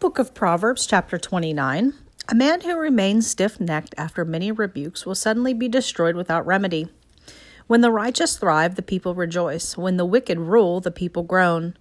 [0.00, 1.92] Book of Proverbs, chapter 29.
[2.30, 6.88] A man who remains stiff necked after many rebukes will suddenly be destroyed without remedy.
[7.66, 9.76] When the righteous thrive, the people rejoice.
[9.76, 11.76] When the wicked rule, the people groan.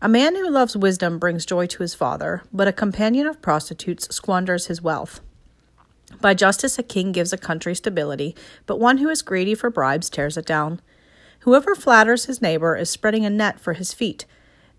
[0.00, 4.12] A man who loves wisdom brings joy to his father, but a companion of prostitutes
[4.12, 5.20] squanders his wealth.
[6.20, 8.34] By justice, a king gives a country stability,
[8.66, 10.80] but one who is greedy for bribes tears it down.
[11.40, 14.26] Whoever flatters his neighbor is spreading a net for his feet.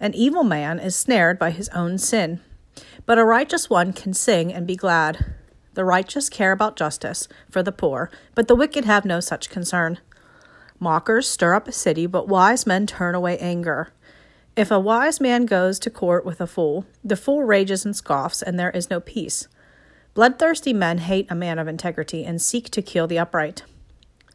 [0.01, 2.41] An evil man is snared by his own sin.
[3.05, 5.33] But a righteous one can sing and be glad.
[5.73, 9.99] The righteous care about justice for the poor, but the wicked have no such concern.
[10.79, 13.89] Mockers stir up a city, but wise men turn away anger.
[14.55, 18.41] If a wise man goes to court with a fool, the fool rages and scoffs,
[18.41, 19.47] and there is no peace.
[20.13, 23.63] Bloodthirsty men hate a man of integrity and seek to kill the upright.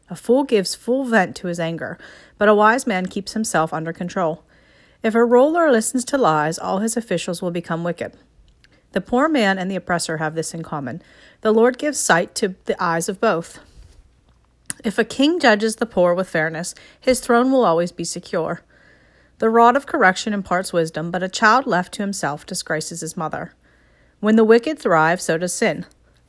[0.09, 1.97] A fool gives full vent to his anger,
[2.37, 4.43] but a wise man keeps himself under control.
[5.01, 8.17] If a ruler listens to lies, all his officials will become wicked.
[8.91, 11.01] The poor man and the oppressor have this in common
[11.41, 13.59] the Lord gives sight to the eyes of both.
[14.83, 18.61] If a king judges the poor with fairness, his throne will always be secure.
[19.39, 23.53] The rod of correction imparts wisdom, but a child left to himself disgraces his mother.
[24.19, 25.85] When the wicked thrive, so does sin,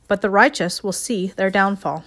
[0.07, 2.05] but the righteous will see their downfall.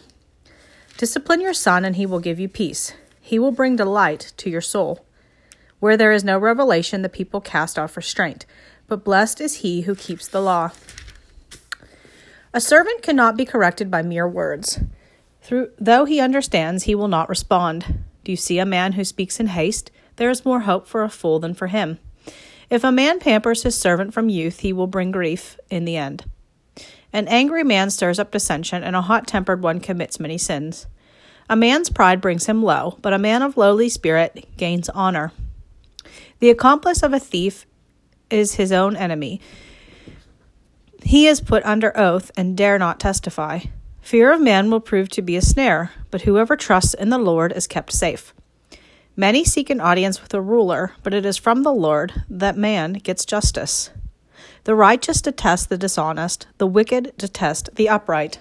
[0.97, 2.95] Discipline your son, and he will give you peace.
[3.21, 5.05] He will bring delight to your soul.
[5.81, 8.47] Where there is no revelation, the people cast off restraint,
[8.87, 10.71] but blessed is he who keeps the law.
[12.53, 14.81] A servant cannot be corrected by mere words.
[15.43, 18.05] Through, though he understands, he will not respond.
[18.23, 19.91] Do you see a man who speaks in haste?
[20.17, 21.99] There is more hope for a fool than for him.
[22.71, 26.25] If a man pampers his servant from youth, he will bring grief in the end.
[27.13, 30.87] An angry man stirs up dissension, and a hot tempered one commits many sins.
[31.49, 35.33] A man's pride brings him low, but a man of lowly spirit gains honor.
[36.41, 37.67] The accomplice of a thief
[38.35, 39.41] is his own enemy.
[41.03, 43.61] He is put under oath and dare not testify.
[44.01, 47.53] Fear of man will prove to be a snare, but whoever trusts in the Lord
[47.53, 48.35] is kept safe.
[49.17, 52.95] Many seek an audience with a ruler, but it is from the Lord that man
[52.95, 53.91] gets justice.
[54.65, 58.41] The righteous detest the dishonest, the wicked detest the upright.